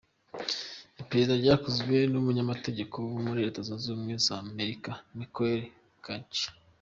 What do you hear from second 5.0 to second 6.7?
Michael Garcia.